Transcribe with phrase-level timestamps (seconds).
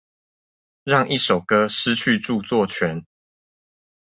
[0.83, 3.05] 讓一首歌失去著作權